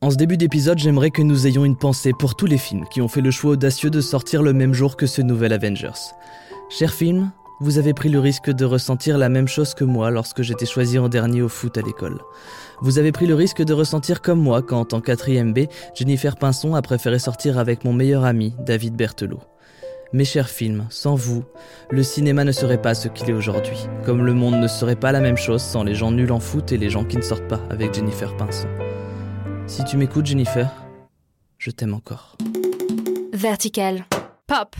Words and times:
En 0.00 0.10
ce 0.10 0.16
début 0.16 0.36
d'épisode, 0.36 0.78
j'aimerais 0.78 1.10
que 1.10 1.22
nous 1.22 1.48
ayons 1.48 1.64
une 1.64 1.76
pensée 1.76 2.12
pour 2.16 2.36
tous 2.36 2.46
les 2.46 2.56
films 2.56 2.84
qui 2.88 3.00
ont 3.00 3.08
fait 3.08 3.20
le 3.20 3.32
choix 3.32 3.52
audacieux 3.52 3.90
de 3.90 4.00
sortir 4.00 4.44
le 4.44 4.52
même 4.52 4.72
jour 4.72 4.96
que 4.96 5.06
ce 5.06 5.22
nouvel 5.22 5.52
Avengers. 5.52 6.14
Cher 6.70 6.94
film, 6.94 7.32
vous 7.60 7.78
avez 7.78 7.94
pris 7.94 8.08
le 8.08 8.20
risque 8.20 8.48
de 8.48 8.64
ressentir 8.64 9.18
la 9.18 9.28
même 9.28 9.48
chose 9.48 9.74
que 9.74 9.82
moi 9.82 10.12
lorsque 10.12 10.42
j'étais 10.42 10.66
choisi 10.66 11.00
en 11.00 11.08
dernier 11.08 11.42
au 11.42 11.48
foot 11.48 11.76
à 11.76 11.82
l'école. 11.82 12.20
Vous 12.80 13.00
avez 13.00 13.10
pris 13.10 13.26
le 13.26 13.34
risque 13.34 13.60
de 13.60 13.72
ressentir 13.72 14.22
comme 14.22 14.40
moi 14.40 14.62
quand, 14.62 14.94
en 14.94 15.00
4ème 15.00 15.52
B, 15.52 15.68
Jennifer 15.96 16.36
Pinson 16.36 16.76
a 16.76 16.82
préféré 16.82 17.18
sortir 17.18 17.58
avec 17.58 17.84
mon 17.84 17.92
meilleur 17.92 18.24
ami, 18.24 18.54
David 18.60 18.94
Berthelot. 18.94 19.40
Mes 20.12 20.24
chers 20.24 20.48
films, 20.48 20.86
sans 20.90 21.16
vous, 21.16 21.42
le 21.90 22.04
cinéma 22.04 22.44
ne 22.44 22.52
serait 22.52 22.80
pas 22.80 22.94
ce 22.94 23.08
qu'il 23.08 23.28
est 23.30 23.34
aujourd'hui, 23.34 23.88
comme 24.06 24.24
le 24.24 24.32
monde 24.32 24.60
ne 24.60 24.68
serait 24.68 24.94
pas 24.94 25.10
la 25.10 25.20
même 25.20 25.36
chose 25.36 25.60
sans 25.60 25.82
les 25.82 25.96
gens 25.96 26.12
nuls 26.12 26.30
en 26.30 26.40
foot 26.40 26.70
et 26.70 26.78
les 26.78 26.88
gens 26.88 27.04
qui 27.04 27.16
ne 27.16 27.22
sortent 27.22 27.48
pas 27.48 27.60
avec 27.68 27.94
Jennifer 27.94 28.36
Pinson. 28.36 28.68
Si 29.68 29.84
tu 29.84 29.98
m'écoutes, 29.98 30.24
Jennifer, 30.24 30.72
je 31.58 31.70
t'aime 31.70 31.92
encore. 31.92 32.36
Vertical. 33.34 34.06
Pop. 34.46 34.74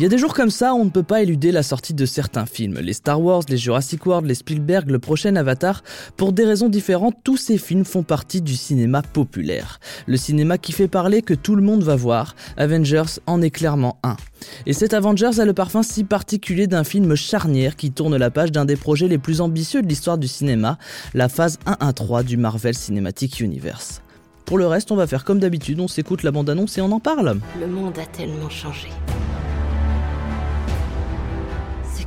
Il 0.00 0.04
y 0.04 0.06
a 0.06 0.08
des 0.08 0.16
jours 0.16 0.32
comme 0.32 0.48
ça, 0.48 0.72
on 0.72 0.86
ne 0.86 0.90
peut 0.90 1.02
pas 1.02 1.20
éluder 1.20 1.52
la 1.52 1.62
sortie 1.62 1.92
de 1.92 2.06
certains 2.06 2.46
films. 2.46 2.78
Les 2.80 2.94
Star 2.94 3.20
Wars, 3.20 3.42
les 3.50 3.58
Jurassic 3.58 4.06
World, 4.06 4.26
les 4.26 4.34
Spielberg, 4.34 4.90
le 4.90 4.98
prochain 4.98 5.36
Avatar. 5.36 5.82
Pour 6.16 6.32
des 6.32 6.46
raisons 6.46 6.70
différentes, 6.70 7.16
tous 7.22 7.36
ces 7.36 7.58
films 7.58 7.84
font 7.84 8.02
partie 8.02 8.40
du 8.40 8.54
cinéma 8.54 9.02
populaire. 9.02 9.78
Le 10.06 10.16
cinéma 10.16 10.56
qui 10.56 10.72
fait 10.72 10.88
parler, 10.88 11.20
que 11.20 11.34
tout 11.34 11.54
le 11.54 11.60
monde 11.60 11.82
va 11.82 11.96
voir. 11.96 12.34
Avengers 12.56 13.20
en 13.26 13.42
est 13.42 13.50
clairement 13.50 13.98
un. 14.02 14.16
Et 14.64 14.72
cet 14.72 14.94
Avengers 14.94 15.38
a 15.38 15.44
le 15.44 15.52
parfum 15.52 15.82
si 15.82 16.02
particulier 16.04 16.66
d'un 16.66 16.82
film 16.82 17.14
charnière 17.14 17.76
qui 17.76 17.90
tourne 17.90 18.16
la 18.16 18.30
page 18.30 18.52
d'un 18.52 18.64
des 18.64 18.76
projets 18.76 19.06
les 19.06 19.18
plus 19.18 19.42
ambitieux 19.42 19.82
de 19.82 19.86
l'histoire 19.86 20.16
du 20.16 20.28
cinéma, 20.28 20.78
la 21.12 21.28
phase 21.28 21.58
1-1-3 21.66 22.24
du 22.24 22.38
Marvel 22.38 22.74
Cinematic 22.74 23.40
Universe. 23.40 24.00
Pour 24.46 24.56
le 24.56 24.66
reste, 24.66 24.92
on 24.92 24.96
va 24.96 25.06
faire 25.06 25.26
comme 25.26 25.40
d'habitude, 25.40 25.78
on 25.78 25.88
s'écoute 25.88 26.22
la 26.22 26.30
bande-annonce 26.30 26.78
et 26.78 26.80
on 26.80 26.90
en 26.90 27.00
parle. 27.00 27.38
Le 27.60 27.66
monde 27.66 27.98
a 27.98 28.06
tellement 28.06 28.48
changé. 28.48 28.88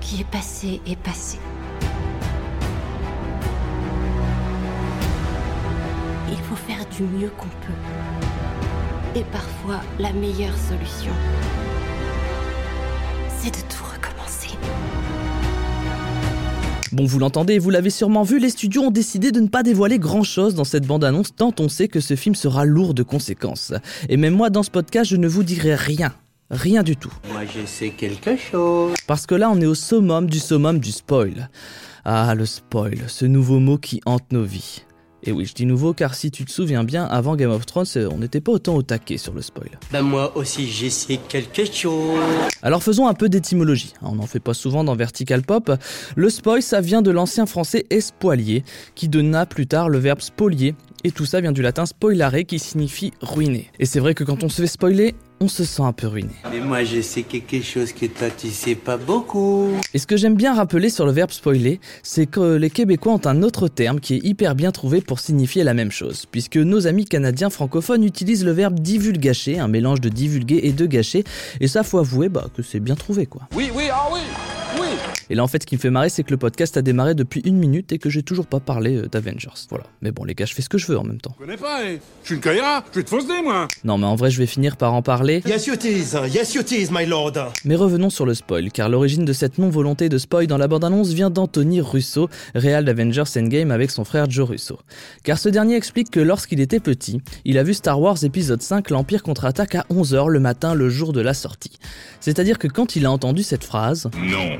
Qui 0.03 0.21
est 0.21 0.29
passé 0.29 0.81
est 0.85 0.97
passé. 0.97 1.39
Il 6.29 6.37
faut 6.37 6.55
faire 6.55 6.85
du 6.95 7.03
mieux 7.03 7.31
qu'on 7.37 7.47
peut. 7.47 9.19
Et 9.19 9.23
parfois, 9.31 9.79
la 9.99 10.11
meilleure 10.11 10.55
solution, 10.57 11.11
c'est 13.39 13.51
de 13.51 13.61
tout 13.69 13.83
recommencer. 13.83 14.57
Bon, 16.91 17.05
vous 17.05 17.19
l'entendez, 17.19 17.57
vous 17.57 17.69
l'avez 17.69 17.89
sûrement 17.89 18.23
vu, 18.23 18.39
les 18.39 18.49
studios 18.49 18.83
ont 18.83 18.91
décidé 18.91 19.31
de 19.31 19.39
ne 19.39 19.47
pas 19.47 19.63
dévoiler 19.63 19.99
grand 19.99 20.23
chose 20.23 20.53
dans 20.53 20.63
cette 20.63 20.85
bande-annonce 20.85 21.35
tant 21.35 21.53
on 21.59 21.69
sait 21.69 21.87
que 21.87 21.99
ce 21.99 22.15
film 22.15 22.35
sera 22.35 22.65
lourd 22.65 22.93
de 22.93 23.03
conséquences. 23.03 23.73
Et 24.09 24.17
même 24.17 24.35
moi, 24.35 24.49
dans 24.49 24.63
ce 24.63 24.71
podcast, 24.71 25.09
je 25.09 25.15
ne 25.15 25.27
vous 25.27 25.43
dirai 25.43 25.75
rien. 25.75 26.13
Rien 26.49 26.83
du 26.83 26.95
tout. 26.95 27.13
Moi, 27.31 27.43
je 27.45 27.65
sais 27.65 27.89
quelque 27.89 28.37
chose. 28.37 28.93
Parce 29.07 29.25
que 29.25 29.35
là, 29.35 29.49
on 29.49 29.59
est 29.59 29.65
au 29.65 29.75
summum 29.75 30.29
du 30.29 30.39
summum 30.39 30.79
du 30.79 30.91
spoil. 30.91 31.49
Ah, 32.05 32.35
le 32.35 32.45
spoil, 32.45 32.99
ce 33.07 33.25
nouveau 33.25 33.59
mot 33.59 33.77
qui 33.77 34.01
hante 34.05 34.31
nos 34.31 34.43
vies. 34.43 34.83
Et 35.25 35.31
oui, 35.31 35.45
je 35.45 35.53
dis 35.53 35.65
nouveau 35.65 35.93
car 35.93 36.15
si 36.15 36.31
tu 36.31 36.43
te 36.43 36.51
souviens 36.51 36.83
bien, 36.83 37.05
avant 37.05 37.37
Game 37.37 37.49
of 37.49 37.65
Thrones, 37.65 37.85
on 38.11 38.17
n'était 38.17 38.41
pas 38.41 38.51
autant 38.51 38.75
au 38.75 38.81
taquet 38.81 39.17
sur 39.17 39.33
le 39.33 39.41
spoil. 39.41 39.69
Ben 39.91 40.01
moi 40.01 40.35
aussi, 40.35 40.69
je 40.69 40.89
sais 40.89 41.17
quelque 41.29 41.63
chose. 41.63 42.19
Alors 42.61 42.83
faisons 42.83 43.07
un 43.07 43.13
peu 43.13 43.29
d'étymologie. 43.29 43.93
On 44.01 44.15
n'en 44.15 44.25
fait 44.25 44.41
pas 44.41 44.53
souvent 44.53 44.83
dans 44.83 44.95
Vertical 44.97 45.41
Pop. 45.43 45.71
Le 46.17 46.29
spoil, 46.29 46.61
ça 46.61 46.81
vient 46.81 47.01
de 47.01 47.09
l'ancien 47.09 47.45
français 47.45 47.85
espoilier, 47.89 48.65
qui 48.95 49.07
donna 49.07 49.45
plus 49.45 49.65
tard 49.65 49.87
le 49.87 49.97
verbe 49.97 50.19
spolier, 50.19 50.75
et 51.03 51.11
tout 51.11 51.25
ça 51.25 51.41
vient 51.41 51.51
du 51.51 51.61
latin 51.61 51.85
spoilare 51.85 52.33
qui 52.47 52.59
signifie 52.59 53.13
ruiner. 53.21 53.69
Et 53.79 53.85
c'est 53.85 53.99
vrai 53.99 54.13
que 54.13 54.23
quand 54.23 54.43
on 54.43 54.49
se 54.49 54.61
fait 54.61 54.67
spoiler, 54.67 55.15
on 55.39 55.47
se 55.47 55.65
sent 55.65 55.81
un 55.81 55.91
peu 55.91 56.07
ruiné. 56.07 56.31
Mais 56.51 56.59
moi, 56.61 56.83
je 56.83 57.01
sais 57.01 57.23
quelque 57.23 57.61
chose 57.61 57.91
que 57.91 58.05
toi, 58.05 58.29
tu 58.29 58.49
sais 58.49 58.75
pas 58.75 58.95
beaucoup. 58.95 59.67
Et 59.93 59.99
ce 59.99 60.07
que 60.07 60.15
j'aime 60.15 60.35
bien 60.35 60.53
rappeler 60.53 60.89
sur 60.89 61.05
le 61.05 61.11
verbe 61.11 61.31
spoiler, 61.31 61.81
c'est 62.01 62.27
que 62.27 62.55
les 62.55 62.69
Québécois 62.69 63.13
ont 63.13 63.25
un 63.25 63.43
autre 63.43 63.67
terme 63.67 63.99
qui 63.99 64.15
est 64.15 64.23
hyper 64.23 64.55
bien 64.55 64.71
trouvé 64.71 65.01
pour 65.01 65.19
signifier 65.19 65.63
la 65.63 65.73
même 65.73 65.91
chose, 65.91 66.25
puisque 66.31 66.57
nos 66.57 66.87
amis 66.87 67.05
canadiens 67.05 67.49
francophones 67.49 68.03
utilisent 68.03 68.45
le 68.45 68.51
verbe 68.51 68.79
divulgacher, 68.79 69.59
un 69.59 69.67
mélange 69.67 69.99
de 69.99 70.09
divulguer 70.09 70.61
et 70.63 70.71
de 70.71 70.85
gâcher, 70.85 71.25
et 71.59 71.67
ça 71.67 71.83
faut 71.83 71.99
avouer 71.99 72.29
bah, 72.29 72.47
que 72.55 72.63
c'est 72.63 72.79
bien 72.79 72.95
trouvé 72.95 73.25
quoi. 73.25 73.41
Oui, 73.53 73.69
oui, 73.75 73.83
ah 73.91 74.07
oui, 74.13 74.19
oui. 74.23 74.32
Et 75.29 75.35
là 75.35 75.43
en 75.43 75.47
fait 75.47 75.63
ce 75.63 75.67
qui 75.67 75.75
me 75.75 75.79
fait 75.79 75.89
marrer 75.89 76.09
c'est 76.09 76.23
que 76.23 76.31
le 76.31 76.37
podcast 76.37 76.77
a 76.77 76.81
démarré 76.81 77.15
depuis 77.15 77.41
une 77.45 77.57
minute 77.57 77.91
et 77.91 77.99
que 77.99 78.09
j'ai 78.09 78.23
toujours 78.23 78.47
pas 78.47 78.59
parlé 78.59 78.95
euh, 78.95 79.07
d'Avengers. 79.07 79.49
Voilà. 79.69 79.85
Mais 80.01 80.11
bon 80.11 80.23
les 80.23 80.35
gars 80.35 80.45
je 80.45 80.53
fais 80.53 80.61
ce 80.61 80.69
que 80.69 80.77
je 80.77 80.87
veux 80.87 80.97
en 80.97 81.03
même 81.03 81.21
temps. 81.21 81.35
Je 81.39 81.45
connais 81.45 81.57
pas, 81.57 81.83
eh. 81.85 81.99
je 82.23 82.27
suis 82.27 82.35
une 82.35 82.41
je 82.43 82.97
vais 82.99 83.03
te 83.03 83.09
fausser 83.09 83.41
moi. 83.43 83.67
Non 83.83 83.97
mais 83.97 84.07
en 84.07 84.15
vrai 84.15 84.29
je 84.29 84.39
vais 84.39 84.45
finir 84.45 84.77
par 84.77 84.93
en 84.93 85.01
parler. 85.01 85.41
Yes, 85.45 85.67
you 85.67 85.75
tease. 85.75 86.17
Yes, 86.33 86.53
you 86.53 86.63
tease, 86.63 86.91
my 86.91 87.05
lord. 87.05 87.33
Mais 87.65 87.75
revenons 87.75 88.09
sur 88.09 88.25
le 88.25 88.33
spoil, 88.33 88.71
car 88.71 88.89
l'origine 88.89 89.25
de 89.25 89.33
cette 89.33 89.57
non-volonté 89.57 90.09
de 90.09 90.17
spoil 90.17 90.47
dans 90.47 90.57
la 90.57 90.67
bande-annonce 90.67 91.09
vient 91.09 91.29
d'Anthony 91.29 91.81
Russo, 91.81 92.29
réal 92.55 92.85
d'Avengers 92.85 93.23
Endgame 93.37 93.71
avec 93.71 93.91
son 93.91 94.03
frère 94.03 94.29
Joe 94.29 94.49
Russo. 94.49 94.79
Car 95.23 95.37
ce 95.37 95.49
dernier 95.49 95.75
explique 95.75 96.09
que 96.11 96.19
lorsqu'il 96.19 96.59
était 96.59 96.79
petit, 96.79 97.21
il 97.45 97.57
a 97.57 97.63
vu 97.63 97.73
Star 97.73 97.99
Wars 97.99 98.23
épisode 98.23 98.61
5 98.61 98.89
l'Empire 98.89 99.23
contre-attaque 99.23 99.75
à 99.75 99.85
11h 99.89 100.29
le 100.29 100.39
matin 100.39 100.73
le 100.73 100.89
jour 100.89 101.13
de 101.13 101.21
la 101.21 101.33
sortie. 101.33 101.77
C'est-à-dire 102.19 102.59
que 102.59 102.67
quand 102.67 102.95
il 102.95 103.05
a 103.05 103.11
entendu 103.11 103.43
cette 103.43 103.63
phrase, 103.63 104.09
Non, 104.15 104.57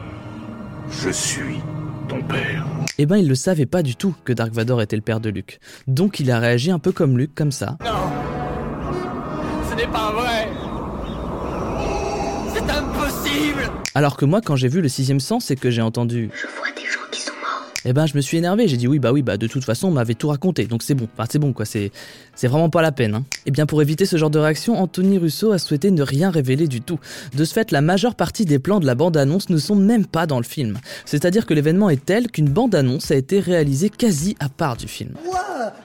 je 0.89 1.09
suis 1.09 1.59
ton 2.07 2.21
père. 2.23 2.65
eh 2.97 3.05
ben 3.05 3.17
il 3.17 3.27
le 3.27 3.35
savait 3.35 3.65
pas 3.65 3.81
du 3.83 3.95
tout 3.95 4.15
que 4.25 4.33
Dark 4.33 4.51
Vador 4.53 4.81
était 4.81 4.95
le 4.95 5.01
père 5.01 5.19
de 5.19 5.29
Luke. 5.29 5.59
Donc 5.87 6.19
il 6.19 6.29
a 6.31 6.39
réagi 6.39 6.71
un 6.71 6.79
peu 6.79 6.91
comme 6.91 7.17
Luke, 7.17 7.33
comme 7.35 7.51
ça. 7.51 7.77
Ce 9.69 9.75
n'est 9.75 9.87
pas 9.87 10.11
vrai. 10.11 10.47
C'est 12.53 12.69
impossible. 12.69 13.71
Alors 13.95 14.17
que 14.17 14.25
moi, 14.25 14.41
quand 14.41 14.55
j'ai 14.55 14.67
vu 14.67 14.81
le 14.81 14.89
sixième 14.89 15.19
sens 15.19 15.49
et 15.51 15.55
que 15.55 15.71
j'ai 15.71 15.81
entendu 15.81 16.29
Je 16.33 16.47
vois 16.57 16.67
des 16.75 16.85
gens 16.89 16.99
qui 17.11 17.21
sont 17.21 17.31
morts. 17.41 17.72
Eh 17.85 17.93
ben, 17.93 18.05
je 18.05 18.15
me 18.15 18.21
suis 18.21 18.37
énervé. 18.37 18.67
J'ai 18.67 18.77
dit 18.77 18.87
oui, 18.87 18.99
bah 18.99 19.11
oui, 19.11 19.21
bah 19.21 19.37
de 19.37 19.47
toute 19.47 19.63
façon, 19.63 19.87
on 19.87 19.91
m'avait 19.91 20.13
tout 20.13 20.29
raconté, 20.29 20.65
donc 20.65 20.83
c'est 20.83 20.95
bon. 20.95 21.07
Enfin, 21.13 21.27
c'est 21.29 21.39
bon, 21.39 21.53
quoi. 21.53 21.65
C'est, 21.65 21.91
c'est 22.35 22.47
vraiment 22.47 22.69
pas 22.69 22.81
la 22.81 22.91
peine. 22.91 23.15
Hein. 23.15 23.23
Eh 23.45 23.51
bien, 23.51 23.65
pour 23.65 23.81
éviter 23.81 24.05
ce 24.05 24.17
genre 24.17 24.29
de 24.29 24.39
réaction, 24.39 24.79
Anthony 24.81 25.17
Russo 25.17 25.51
a 25.51 25.57
souhaité 25.57 25.91
ne 25.91 26.01
rien 26.01 26.29
révéler 26.29 26.67
du 26.67 26.81
tout. 26.81 26.99
De 27.35 27.43
ce 27.45 27.53
fait, 27.53 27.71
la 27.71 27.81
majeure 27.81 28.15
partie 28.15 28.45
des 28.45 28.59
plans 28.59 28.79
de 28.79 28.85
la 28.85 28.95
bande-annonce 28.95 29.49
ne 29.49 29.57
sont 29.57 29.75
même 29.75 30.05
pas 30.05 30.25
dans 30.25 30.37
le 30.37 30.45
film. 30.45 30.77
C'est-à-dire 31.05 31.45
que 31.45 31.53
l'événement 31.53 31.89
est 31.89 32.03
tel 32.03 32.31
qu'une 32.31 32.49
bande-annonce 32.49 33.11
a 33.11 33.15
été 33.15 33.39
réalisée 33.39 33.89
quasi 33.89 34.35
à 34.39 34.49
part 34.49 34.77
du 34.77 34.87
film. 34.87 35.11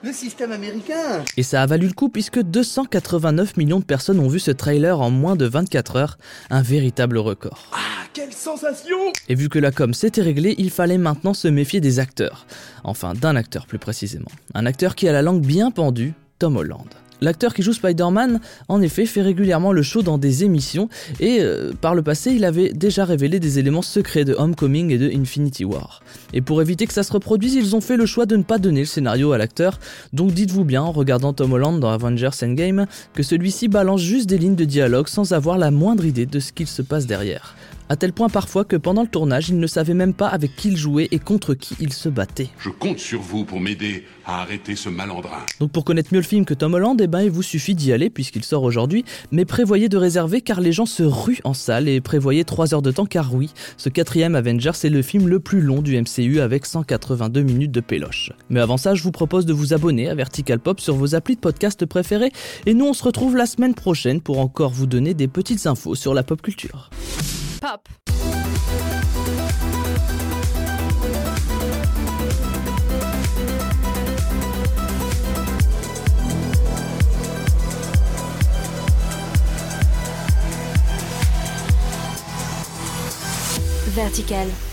Le 0.02 0.12
système 0.12 0.52
américain. 0.52 1.24
Et 1.36 1.42
ça 1.42 1.62
a 1.62 1.66
valu 1.66 1.86
le 1.86 1.92
coup 1.92 2.08
puisque 2.08 2.40
289 2.40 3.56
millions 3.56 3.80
de 3.80 3.84
personnes 3.84 4.20
ont 4.20 4.28
vu 4.28 4.38
ce 4.38 4.50
trailer 4.50 5.00
en 5.00 5.10
moins 5.10 5.36
de 5.36 5.46
24 5.46 5.96
heures, 5.96 6.18
un 6.50 6.62
véritable 6.62 7.18
record. 7.18 7.70
Ah, 7.72 7.97
quelle 8.18 8.32
sensation 8.32 8.96
Et 9.28 9.36
vu 9.36 9.48
que 9.48 9.60
la 9.60 9.70
com 9.70 9.94
s'était 9.94 10.22
réglée, 10.22 10.56
il 10.58 10.70
fallait 10.70 10.98
maintenant 10.98 11.34
se 11.34 11.46
méfier 11.46 11.80
des 11.80 12.00
acteurs. 12.00 12.46
Enfin, 12.82 13.12
d'un 13.14 13.36
acteur 13.36 13.64
plus 13.64 13.78
précisément. 13.78 14.30
Un 14.54 14.66
acteur 14.66 14.96
qui 14.96 15.06
a 15.06 15.12
la 15.12 15.22
langue 15.22 15.46
bien 15.46 15.70
pendue, 15.70 16.14
Tom 16.40 16.56
Holland. 16.56 16.88
L'acteur 17.20 17.54
qui 17.54 17.62
joue 17.62 17.72
Spider-Man, 17.72 18.40
en 18.68 18.82
effet, 18.82 19.06
fait 19.06 19.22
régulièrement 19.22 19.70
le 19.70 19.82
show 19.82 20.02
dans 20.02 20.18
des 20.18 20.42
émissions 20.42 20.88
et 21.20 21.38
euh, 21.40 21.72
par 21.80 21.94
le 21.94 22.02
passé, 22.02 22.32
il 22.32 22.44
avait 22.44 22.72
déjà 22.72 23.04
révélé 23.04 23.38
des 23.38 23.60
éléments 23.60 23.82
secrets 23.82 24.24
de 24.24 24.34
Homecoming 24.34 24.90
et 24.90 24.98
de 24.98 25.08
Infinity 25.08 25.64
War. 25.64 26.02
Et 26.32 26.40
pour 26.40 26.60
éviter 26.60 26.88
que 26.88 26.92
ça 26.92 27.04
se 27.04 27.12
reproduise, 27.12 27.54
ils 27.54 27.76
ont 27.76 27.80
fait 27.80 27.96
le 27.96 28.06
choix 28.06 28.26
de 28.26 28.36
ne 28.36 28.42
pas 28.42 28.58
donner 28.58 28.80
le 28.80 28.86
scénario 28.86 29.30
à 29.30 29.38
l'acteur. 29.38 29.78
Donc 30.12 30.32
dites-vous 30.32 30.64
bien, 30.64 30.82
en 30.82 30.90
regardant 30.90 31.32
Tom 31.32 31.52
Holland 31.52 31.78
dans 31.78 31.90
Avengers 31.90 32.30
Endgame, 32.42 32.86
que 33.14 33.22
celui-ci 33.22 33.68
balance 33.68 34.00
juste 34.00 34.28
des 34.28 34.38
lignes 34.38 34.56
de 34.56 34.64
dialogue 34.64 35.06
sans 35.06 35.32
avoir 35.32 35.56
la 35.56 35.70
moindre 35.70 36.04
idée 36.04 36.26
de 36.26 36.40
ce 36.40 36.52
qu'il 36.52 36.66
se 36.66 36.82
passe 36.82 37.06
derrière. 37.06 37.54
À 37.90 37.96
tel 37.96 38.12
point 38.12 38.28
parfois 38.28 38.64
que 38.64 38.76
pendant 38.76 39.00
le 39.00 39.08
tournage, 39.08 39.48
il 39.48 39.58
ne 39.58 39.66
savait 39.66 39.94
même 39.94 40.12
pas 40.12 40.28
avec 40.28 40.54
qui 40.56 40.68
il 40.68 40.76
jouait 40.76 41.08
et 41.10 41.18
contre 41.18 41.54
qui 41.54 41.74
il 41.80 41.92
se 41.94 42.10
battait. 42.10 42.50
Je 42.58 42.68
compte 42.68 42.98
sur 42.98 43.22
vous 43.22 43.46
pour 43.46 43.60
m'aider 43.60 44.04
à 44.26 44.42
arrêter 44.42 44.76
ce 44.76 44.90
malandrin. 44.90 45.46
Donc 45.58 45.70
pour 45.70 45.86
connaître 45.86 46.12
mieux 46.12 46.20
le 46.20 46.26
film 46.26 46.44
que 46.44 46.52
Tom 46.52 46.74
Holland, 46.74 47.00
eh 47.00 47.06
ben 47.06 47.22
il 47.22 47.30
vous 47.30 47.42
suffit 47.42 47.74
d'y 47.74 47.94
aller 47.94 48.10
puisqu'il 48.10 48.44
sort 48.44 48.62
aujourd'hui, 48.62 49.06
mais 49.32 49.46
prévoyez 49.46 49.88
de 49.88 49.96
réserver 49.96 50.42
car 50.42 50.60
les 50.60 50.70
gens 50.70 50.84
se 50.84 51.02
ruent 51.02 51.40
en 51.44 51.54
salle 51.54 51.88
et 51.88 52.02
prévoyez 52.02 52.44
3 52.44 52.74
heures 52.74 52.82
de 52.82 52.90
temps 52.90 53.06
car 53.06 53.34
oui, 53.34 53.52
ce 53.78 53.88
quatrième 53.88 54.34
Avengers 54.34 54.72
c'est 54.74 54.90
le 54.90 55.00
film 55.00 55.26
le 55.26 55.40
plus 55.40 55.62
long 55.62 55.80
du 55.80 55.98
MCU 55.98 56.40
avec 56.40 56.66
182 56.66 57.40
minutes 57.40 57.72
de 57.72 57.80
péloche. 57.80 58.32
Mais 58.50 58.60
avant 58.60 58.76
ça, 58.76 58.94
je 58.94 59.02
vous 59.02 59.12
propose 59.12 59.46
de 59.46 59.54
vous 59.54 59.72
abonner 59.72 60.10
à 60.10 60.14
Vertical 60.14 60.58
Pop 60.58 60.78
sur 60.80 60.94
vos 60.94 61.14
applis 61.14 61.36
de 61.36 61.40
podcast 61.40 61.86
préférés 61.86 62.32
et 62.66 62.74
nous 62.74 62.84
on 62.84 62.92
se 62.92 63.02
retrouve 63.02 63.34
la 63.34 63.46
semaine 63.46 63.74
prochaine 63.74 64.20
pour 64.20 64.40
encore 64.40 64.72
vous 64.72 64.86
donner 64.86 65.14
des 65.14 65.28
petites 65.28 65.66
infos 65.66 65.94
sur 65.94 66.12
la 66.12 66.22
pop 66.22 66.42
culture. 66.42 66.90
Pop. 67.60 67.88
Vertical. 83.94 84.67